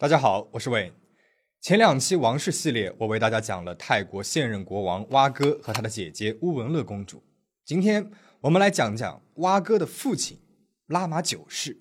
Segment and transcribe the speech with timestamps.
[0.00, 0.92] 大家好，我是伟。
[1.60, 7.20] 前两期王室系列，我为大家讲了泰国现任国王蛙哥和他的姐姐乌文乐公主。
[7.64, 8.08] 今天
[8.42, 10.38] 我们来讲讲蛙哥的父亲
[10.86, 11.80] 拉玛九世。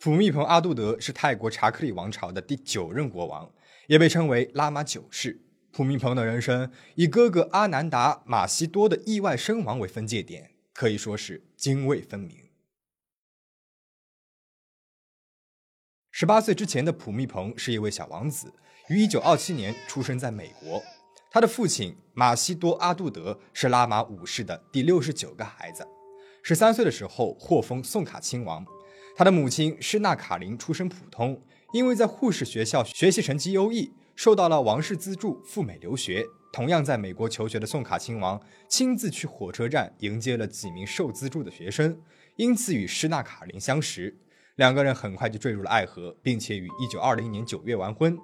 [0.00, 3.48] 普密蓬阿杜德是泰国查克里王朝的第九任国王，
[3.86, 5.40] 也被称为拉玛九世。
[5.70, 12.47] 普密蓬的人生以哥哥阿南达马西多的意外身亡为分界点，可以说是泾渭分明。
[16.20, 18.52] 十八岁之前的普密蓬是一位小王子，
[18.88, 20.82] 于一九二七年出生在美国。
[21.30, 25.86] 他的父亲马西多阿杜德是拉玛五世的第六十九个孩子，
[26.42, 28.66] 十三岁的时候获封宋卡亲王。
[29.14, 31.40] 他的母亲施纳卡林出身普通，
[31.72, 36.26] 因为在护士学校学习成绩优异，受到了王室资助赴美留学。
[36.52, 42.02] 同样在美国求学的宋卡亲王亲自去火车站迎接了几名受资助的学生，
[42.34, 44.18] 因此与施纳卡林相识。
[44.58, 48.18] 两个人很快就坠入了爱河，并且于一九二零年九月完婚。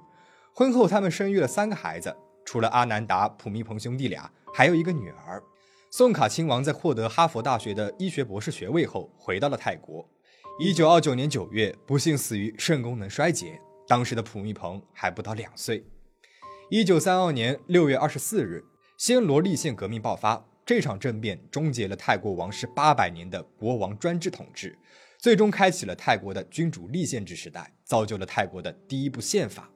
[0.53, 5.41] 婚后，他们生育了三个孩子，除了阿南达、普密蓬兄弟俩，还有一个女儿。
[5.93, 10.05] 宋卡亲王在获得哈佛大学的医学博士学位后，回到了泰国。
[10.59, 13.61] 一九二九年九月，不幸死于肾功能衰竭。
[13.87, 15.87] 当时的普密蓬还不到两岁。
[16.69, 18.65] 一九三二年六月二十四日，
[18.99, 24.77] 暹罗立宪革命爆发，这场政变终结了泰国王室八百年的国王专制统治。
[25.25, 29.71] 最终开启了泰国的君主立宪制时代，造就了泰国的第一部宪法。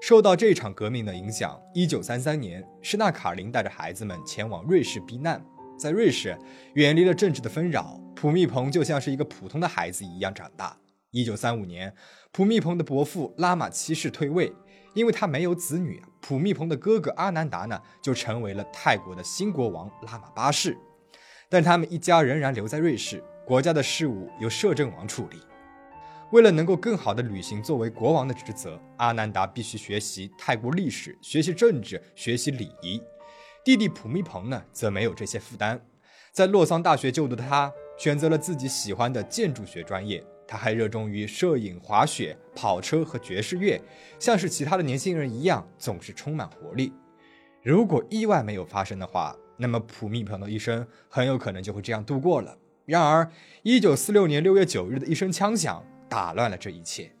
[0.00, 5.44] 受到这场革命的影响，一九三三年，施纳卡林带着孩子们前往瑞士避难。
[5.76, 6.38] 在瑞士，
[6.74, 10.78] 远离了政治的纷扰，普密蓬就像是一个普通的孩子一样长大。
[11.10, 11.92] 一九三五年，
[12.30, 14.52] 普密蓬的伯父拉玛七世退位，
[14.94, 20.78] 因为他没有子女，普密蓬的哥哥阿南达呢，就成为了泰国的新国王拉玛八世。
[21.50, 23.20] 但他们一家仍然留在瑞士。
[23.52, 25.36] 国家的事务由摄政王处理。
[26.30, 32.98] 为了能够更好地履行作为国王的职责，阿南达必须学习泰国历史、学习政治、学习礼仪。
[33.62, 35.78] 弟弟普密蓬呢，则没有这些负担。
[36.32, 40.24] 在洛桑大学就读的他，选择了自己喜欢的建筑学专业。
[40.48, 43.78] 他还热衷于摄影、滑雪、跑车和爵士乐，
[44.18, 46.90] 像是其他的年轻人一样，总是充满活力。
[47.62, 52.56] 如果意外没有发生的话，那么普密蓬的一生很有可能就会这样度过了。
[52.84, 53.30] 然而，
[53.62, 57.12] 一九四六年六月九日的一声枪响打乱了这一切。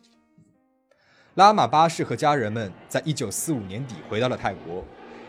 [1.34, 4.84] 拉玛八世和家人们在一九四五年底回到了泰国，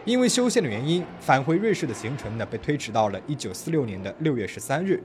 [0.05, 5.03] 因为修宪的原因，返回瑞士的行程呢被推迟到了一九四六年的六月十三日。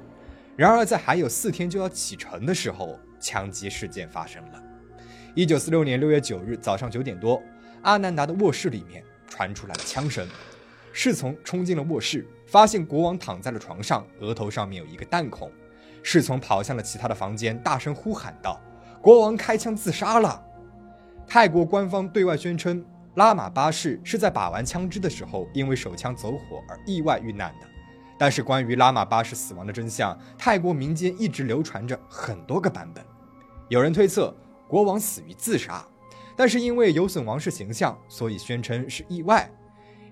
[0.56, 4.62] 然而，在还有四天就要启程的时候，枪击事件发生了。
[5.34, 7.40] 一九四六年六月九日早上九点多，
[7.82, 10.26] 阿南达的卧室里面传出来了枪声。
[11.00, 15.48] 侍从冲进了卧室，发现国王躺在了床上，额头上面有一个弹孔。
[16.02, 18.60] 侍从跑向了其他的房间，大声呼喊道
[19.00, 20.44] ：“国王开枪自杀了！”
[21.24, 27.66] 泰国官方对外宣称，拉玛八世是在把玩枪支的时候，因为手枪走火而意外遇难的。
[28.18, 33.04] 但是，关于拉玛八世死亡的真相，泰国民间一直流传着很多个版本。
[33.68, 34.34] 有人推测
[34.66, 35.86] 国王死于自杀，
[36.34, 39.48] 但是因为有损王室形象，所以宣称是意外。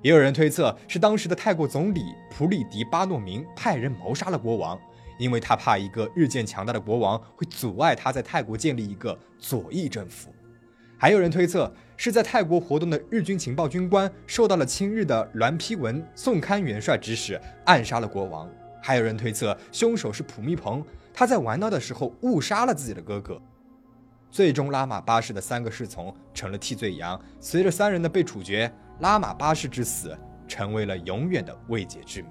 [0.03, 4.79] 也有人推测是当时的泰国总理普里迪巴诺明派人谋杀了国王，
[5.19, 10.33] 因为他怕一个日渐强大的国王会阻碍他在泰国建立一个左翼政府。
[10.99, 18.49] 还有人推测是在泰国活动的日军情报军官受到了亲日的栾丕文宋堪元帅指使，暗杀了国王。
[18.83, 23.41] 还有人推测凶手是普密蓬，他在玩闹的时候误杀了自己的哥哥。
[24.31, 28.71] 最终，拉玛八世的三个侍从成了替罪羊，随着三人的被处决。
[29.01, 30.17] 拉玛八世之死
[30.49, 32.29] 成为了永远的未解之谜。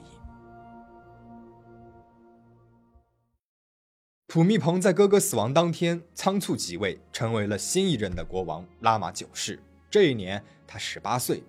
[4.27, 9.59] 普密蓬在哥哥死亡当天仓促即位，成为了新一任的国王拉玛九世。
[9.89, 11.43] 这一年他十八岁。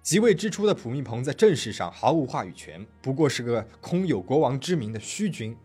[0.00, 5.56] 即位之初的普密蓬在政事上毫无话语权，不过是个空有国王之名的虚君。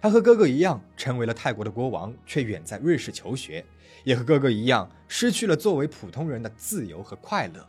[0.00, 3.64] 他和哥哥一样，成为了泰国的国王，却远在瑞士求学，
[4.02, 7.68] 也和哥哥一样，失去了作为普通人的自由和快乐。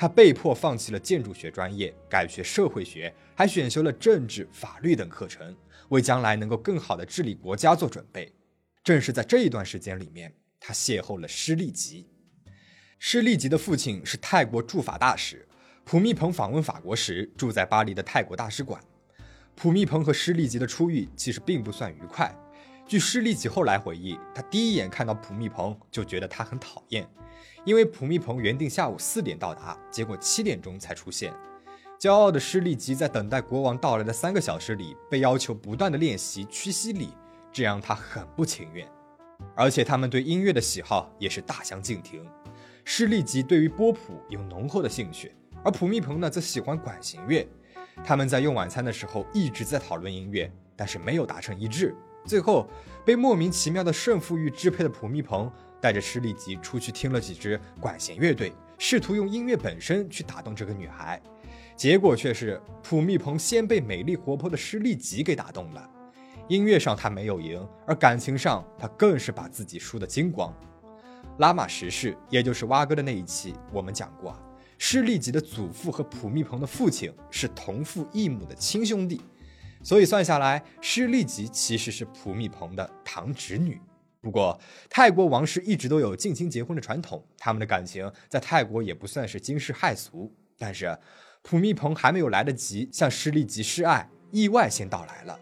[0.00, 5.54] 他被迫放弃了建筑学专业，改学社会学，还选修了政治、法律等课程，
[5.90, 8.32] 为将来能够更好的治理国家做准备。
[8.82, 12.08] 正是在这一段时间里面，他邂逅了施利吉。
[12.98, 15.46] 施利吉的父亲是泰国驻法大使，
[15.84, 18.82] 普密蓬访问法国时住在巴黎的泰国大使馆。
[19.54, 22.34] 普密蓬和施利吉的初遇其实并不算愉快。
[22.90, 27.08] 据施利吉后来回忆，他第一眼看到普密蓬就觉得他很讨厌。
[27.64, 31.32] 因为普密蓬原定下午四点到达，结果七点钟才出现。
[32.00, 37.10] 骄傲的施利吉在等待国王到来的三个小时里，被要求不断的练习屈膝礼，
[37.52, 38.84] 这让他很不情愿。
[39.54, 42.26] 而且他们对音乐的喜好也是大相径庭。
[42.84, 45.32] 施利吉对于波普有浓厚的兴趣，
[45.62, 47.48] 而普密蓬呢则喜欢管弦乐。
[48.02, 51.94] 他们在用晚餐的时候一直在讨论音乐，但是没有达成一致。
[52.24, 52.68] 最后，
[53.04, 55.50] 被莫名其妙的胜负欲支配的普密蓬
[55.80, 61.20] 带着施利吉出去听了几支管弦乐队，试图用音乐本身去打动这个女孩。
[61.76, 65.90] 结果却是普密蓬先被美丽活泼的施利吉给打动了。
[66.46, 70.54] 音乐上他没有赢，而感情上他更是把自己输得精光。
[71.38, 74.40] 拉玛十世，也就是蛙哥的那一期，我们讲过啊。
[74.76, 79.22] 施利吉的祖父和普密蓬的父亲是同父异母的亲兄弟，
[79.82, 83.80] 所以算下来，施利吉其实是普密蓬的堂侄女。
[84.20, 84.60] 不过，
[84.90, 90.30] 泰国王室一直都有近亲结婚的传统，他们的感情在泰国也不算是惊世骇俗。
[90.58, 90.98] 但是，
[91.40, 95.40] 普密蓬还没有来得及向施利吉示爱，意外先到来了。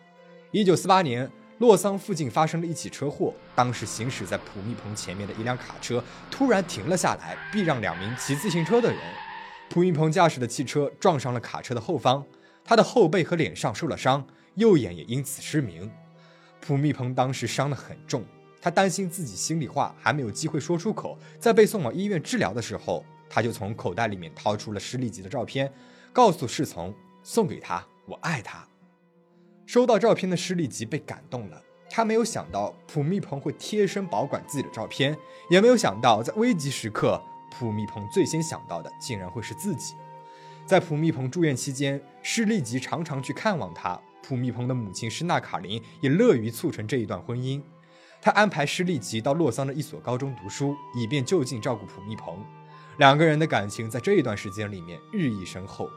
[0.52, 9.00] 一九四八年，洛桑附近发生了一起车祸，当时行驶在普密蓬前面的一辆卡车突然停了下来，避让两名骑自行车的人。
[9.68, 12.24] 普密蓬驾驶的汽车撞上了卡车的后方，
[12.68, 14.26] 他的后背和脸上受了伤，
[14.56, 15.90] 右眼也因此失明。
[16.60, 18.22] 普密蓬当时伤得很重，
[18.60, 25.72] 他担心自己心里话还没有机会说出口，在被送往医院治疗的时候，他就从口袋里面掏出了施利吉的照片，
[26.12, 28.68] 告诉侍从送给他，我爱他。
[29.64, 35.16] 收到照片的施利吉被感动了，他没有想到普密蓬会贴身保管自己的照片，
[35.48, 37.18] 也没有想到在危急时刻。
[37.50, 39.94] 普密蓬最先想到的竟然会是自己。
[40.68, 43.98] 在普密蓬住院期间，施利吉常常去看望他。
[44.22, 47.62] 普密蓬的母亲施纳卡林也乐于促成这一段婚姻。
[48.20, 52.44] 他安排施利吉到洛桑的一所高中读书，以便就近照顾普密蓬。
[52.98, 55.88] 两个人的感情在这一段时间里面日益深厚。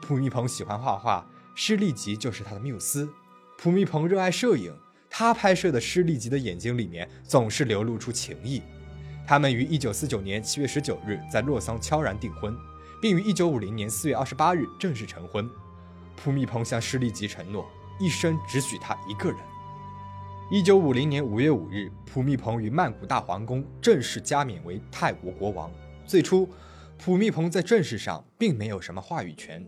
[0.00, 1.26] 普密蓬喜欢画画，
[1.56, 3.12] 施利吉就是他的缪斯。
[3.58, 4.72] 普密蓬热爱摄影，
[5.10, 8.62] 他拍摄的施利吉的眼睛里面总是流露出情意。
[9.26, 12.56] 他们于一九四九年七月十九日在洛桑悄然订婚，
[13.04, 15.46] 并于一九五零年四月二十八日正式成婚。
[16.16, 17.68] 普密蓬向施利吉承诺，
[18.00, 19.38] 一生只许他一个人。
[20.50, 25.70] 一九五零年五月五日，普密蓬于曼谷大皇宫正式加冕为泰国国王。
[26.06, 26.48] 最初，
[26.96, 29.62] 普密蓬在政事上并没有什么话语权。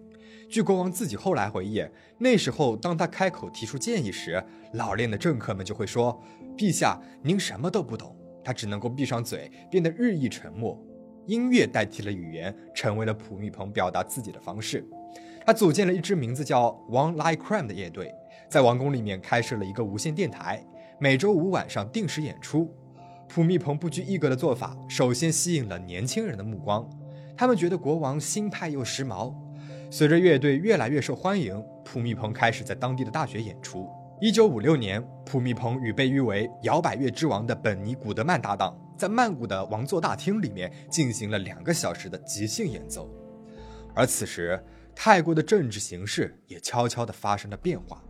[0.49, 1.85] 据国王自己后来回忆，
[2.17, 4.43] 那时候当他开口提出建议时，
[4.73, 6.19] 老练的政客们就会说
[6.57, 10.83] ：“陛下，您什么都不懂。”他只能够闭上嘴，变得日益沉默。
[11.27, 14.85] 音乐代替了语言，成为了普密蓬表达自己的方式。
[15.45, 18.13] 他组建了一支名字叫 One Like Crime 的乐队，
[18.49, 20.65] 在王宫里面开设了一个无线电台，
[20.99, 22.69] 每周五晚上定时演出。
[23.29, 26.89] 普密蓬不拘一格的做法，首先吸引了年轻人的目光，
[27.37, 29.35] 他们觉得国王新派又时髦。
[29.91, 33.89] 随着乐队越来越受欢迎，普密蓬开始在当地的大学演出。
[34.21, 43.09] 一九五六年，普密蓬与被誉为摇摆乐之王的本尼古德曼搭档，在曼谷的王座大厅里面进行了两个小时的即兴演奏。
[43.95, 44.63] 而此时，
[44.95, 48.03] 泰国的政治形势也悄悄地发生了变化。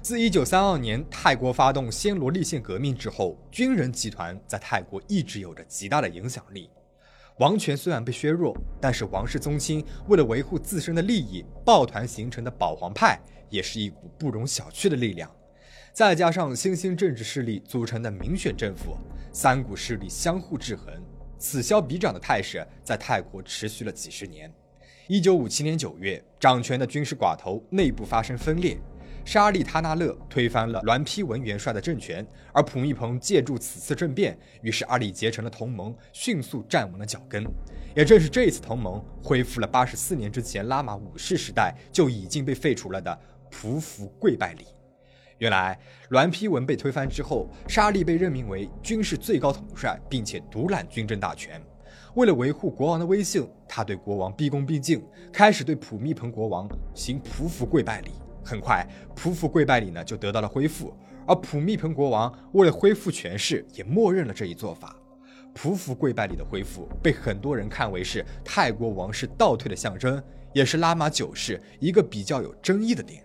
[0.00, 6.68] 自一九三二年泰国发动暹罗立宪革命之后，军人集团在泰国一直有着极大的影响力。
[7.38, 13.18] 王权虽然被削弱，但是王室宗亲为了维护自身的利益，抱团形成的保皇派
[13.48, 15.30] 也是一股不容小觑的力量。
[15.92, 18.96] 再加上新兴政治势力组成的民选政府，
[19.30, 20.90] 三股势力相互制衡，
[21.38, 24.50] 此消彼长的态势在泰国持续了几十年。
[25.06, 28.78] 一九五七年九月，掌权的军事寡头内部发生分裂，
[29.22, 37.44] 沙利他纳勒推翻了栾丕文元帅的政权，而普密蓬借助此次政变，与是阿里结成了同盟，迅速站稳了脚跟。
[37.94, 43.20] 也正是这一次同盟，恢复了八十四年之前拉玛五世时代就已经被废除了的
[43.50, 44.64] 匍匐跪拜礼。
[45.42, 45.76] 原来，
[46.10, 51.60] 栾丕文被推翻之后，沙利被任命为军事最高统帅，并且独揽军政大权。
[52.14, 58.12] 为了维护国王的威信，他对国王毕恭毕敬，开始对普密蓬国王行匍匐跪拜礼。
[58.44, 60.94] 很快，匍匐跪拜礼呢就得到了恢复，
[61.26, 64.94] 而普密蓬国王为了恢复权势，也默认了这一做法。
[65.52, 70.22] 匍匐跪拜礼的恢复，被很多人看为是泰国王室倒退的象征，
[70.52, 73.24] 也是拉玛九世一个比较有争议的点。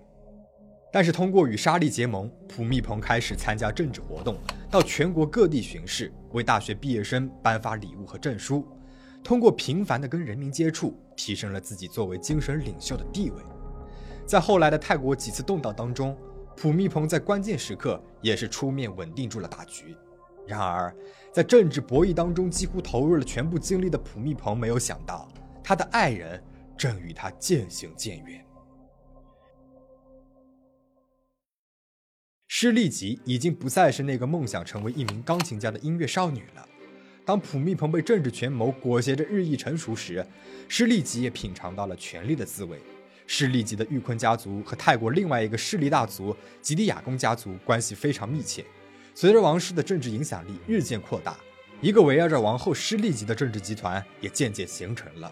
[0.91, 4.37] 但是，通过与沙利结盟，普密蓬开始参加政治活动，
[4.71, 8.65] 到全国各地巡视，为大学毕业生颁发礼物和证书。
[9.23, 13.41] 通过频繁的跟人民接触，提升了自己作为精神领袖的地位。
[14.25, 16.17] 在后来的泰国几次动荡当中，
[16.55, 19.95] 普密蓬在关键时刻也是出面稳定住了大局。
[20.47, 20.95] 然而，
[21.33, 25.27] 在政治博弈当中几乎投入了全部精力的普密蓬，没有想到
[25.61, 26.41] 他的爱人
[26.77, 28.41] 正与他渐行渐远。
[32.59, 36.67] 施利吉已经不再是那个梦想成为一名钢琴家的音乐少女了。
[37.23, 40.25] 当普密蓬被政治权谋裹挟着日益成熟时，
[40.67, 42.79] 施利吉也品尝到了权力的滋味。
[43.27, 48.65] 施利吉的玉坤家族和泰国另外一个势力大族吉迪亚宫家族关系非常密切。
[49.13, 51.37] 随着王室的政治影响力日渐扩大，
[51.79, 55.31] 一个围绕着王后施利吉的政治集团也渐渐形成了。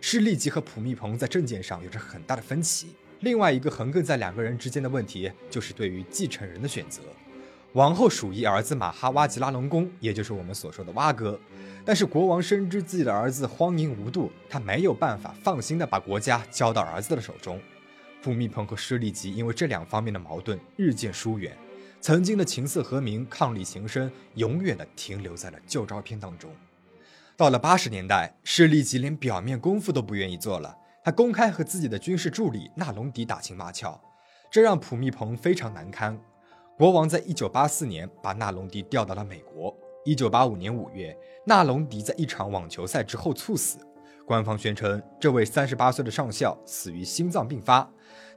[0.00, 2.94] 施利吉和普密蓬在政见上有着很大的分歧。
[3.24, 7.00] 另外一个横亘在两个人之间的问题，就是对于继承人的选择。
[7.72, 11.40] 王后属意儿子马哈哇吉拉隆功，也就是我们所说的蛙哥。
[11.86, 17.58] 但是国王深知自己的儿子荒淫无度，他没有办法放心的把国家交到儿子的手中。
[18.22, 21.56] 普密蓬和施利吉因为这两方面的矛盾日渐疏远，
[22.02, 26.50] 曾经的琴瑟和鸣、伉俪情深，永远的停留在了旧照片当中。
[27.38, 30.76] 到了八十年代，施利吉连表面功夫都不愿意做了。
[31.04, 34.00] 他公开和自己的军事助理纳隆迪打情骂俏，
[34.50, 36.18] 这让普密蓬非常难堪。
[36.78, 39.76] 国王在一九八四年把纳隆迪调到了美国。
[40.06, 41.14] 一九八五年五月，
[41.46, 43.78] 纳隆迪在一场网球赛之后猝死。
[44.26, 47.86] 官方宣称，这位三十八岁的上校死于心脏病发。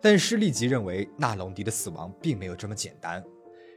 [0.01, 3.23] 但施利吉认为，纳隆迪的死亡并没有这么简单。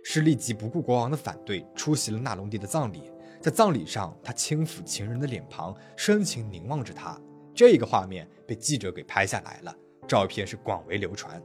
[0.03, 3.13] 施利吉不顾国王的反对，出席了纳隆迪的葬礼。
[3.41, 7.17] 在葬礼上，他轻抚情人的脸庞，深情凝望着他。
[7.61, 9.77] 这个画面被记者给拍下来了，
[10.09, 11.39] 照片是广为流传。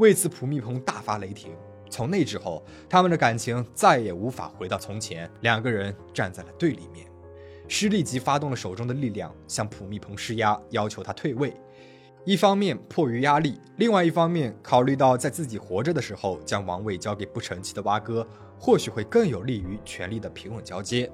[0.00, 1.52] 为此，普密蓬大发雷霆。
[1.88, 7.06] 从那之后，他们的感情再也无法回到从前，两个人站在了对立面。
[7.68, 11.54] 施立即发动了手中的力量，向普密蓬施压，要求他退位。
[12.24, 18.26] 一方面迫于压力，另外一方面考虑到在自己活着的时候将王位交给不成器的蛙哥，
[18.58, 21.08] 或许会更有利于权力的平稳交接。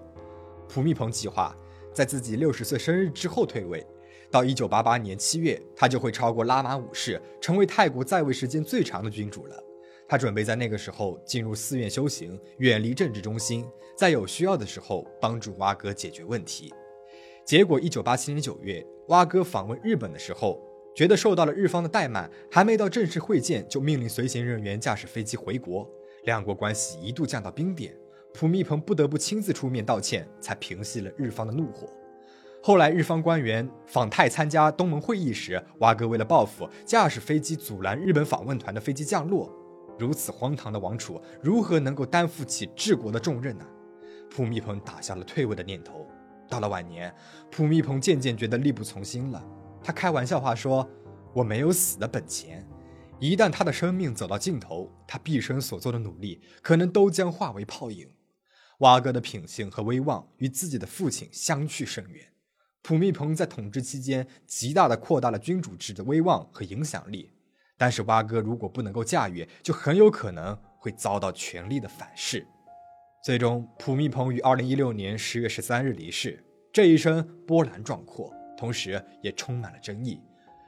[0.67, 1.55] 普密蓬计划
[1.93, 3.87] 在自己六十岁生日之后退位。
[4.31, 9.63] 到一九八八年七月，他就会超过拉玛五世，成为泰国在位时间最长的君主了。
[10.09, 13.67] 他准备在那个时候进入寺院修行，远离政治中心，
[13.97, 16.73] 在有需要的时候帮助蛙哥解决问题。
[17.45, 20.61] 结果，一九八七年九月，蛙哥访问日本的时候，
[20.95, 25.89] 觉得受到了日方的怠慢，还没到正式会见，就命令随行人员驾驶飞机回国，
[26.25, 27.97] 两国关系一度降到冰点。
[28.33, 31.89] 普密蓬不得不亲自出面道歉，才平息了日方的怒火。
[32.67, 39.49] 后来，日方官员访泰参加东盟会议时，蛙哥为了报复，驾驶飞机阻拦日本访问团的飞机降落。
[39.97, 43.65] 如此荒唐的王储，如何能够担负起治国的重任呢？
[44.29, 46.09] 普密蓬打消了退位的念头。
[46.49, 47.15] 到了晚年，
[47.53, 49.41] 普密蓬渐渐觉得力不从心了。
[49.81, 50.91] 他开玩笑话说
[51.33, 52.67] ：“我没有死的本钱，
[53.21, 58.11] 一旦他的生命走到尽头，他毕生所做的努力可能都将化为泡影。”
[58.81, 62.27] 蛙哥的品性和威望与自己的父亲相去甚远。
[62.87, 67.29] 普密蓬在统治期间极大的扩大了君主制的威望和影响力，
[67.77, 72.47] 但是蛙哥如果不能够驾驭，就很有可能会遭到权力的反噬。
[73.25, 76.41] 最终，普密蓬于二零一六年十月十三日离世。
[76.73, 80.21] 这一生波澜壮阔，同时也充满了争议。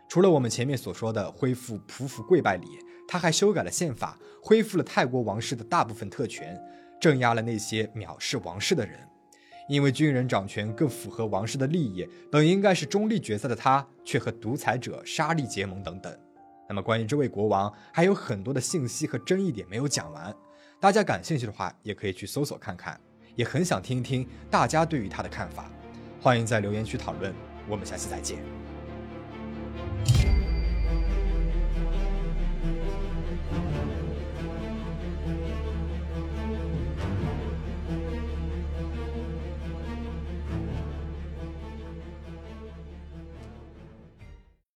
[0.08, 2.66] 除了我们前面所说的恢复匍匐跪拜礼，
[3.06, 6.60] 他还修改了宪法，恢复了泰国王室的大部分特权，
[7.00, 9.07] 镇压了那些藐视王室的人。
[9.68, 16.12] 因为军人掌权更符合王室的利益，本应该是中立角色的他，却和独裁者沙利结盟等等。
[16.68, 20.34] 那么关于这位国王，还有很多的信息和争议点没有讲完，
[20.80, 22.98] 大家感兴趣的话，也可以去搜索看看。
[23.36, 25.70] 也很想听一听大家对于他的看法，
[26.20, 27.32] 欢迎在留言区讨论。
[27.68, 28.38] 我们下期再见。